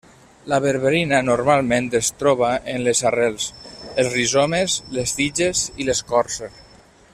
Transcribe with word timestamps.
La 0.51 0.57
berberina 0.61 1.19
normalment 1.25 1.89
es 1.99 2.09
troba 2.21 2.49
en 2.73 2.81
les 2.87 3.03
arrels, 3.11 3.47
els 4.05 4.11
rizomes, 4.17 4.79
les 4.99 5.15
tiges 5.21 5.63
i 5.85 5.89
l'escorça. 5.91 6.53